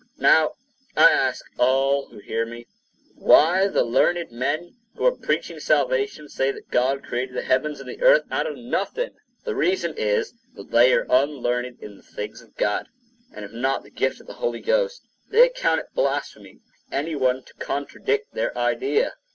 [0.17, 0.53] Now,
[0.97, 2.65] I ask all who hear me,
[3.13, 7.87] why the learned men who are preaching salvation, say that God created the heavens and
[7.87, 9.11] the earth out of nothing?
[9.45, 12.87] The reason is, that they are unlearned in the things of God,
[13.31, 16.61] and have not the gift of the Holy Ghost; they account it blasphemy in
[16.91, 19.13] any one to contradict their idea.